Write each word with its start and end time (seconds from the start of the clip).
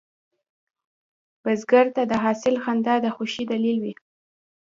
بزګر 1.43 1.85
ته 1.95 2.01
د 2.11 2.13
حاصل 2.23 2.55
خندا 2.63 2.95
د 3.01 3.05
خوښې 3.15 3.43
دلیل 3.51 3.77
وي 3.83 3.93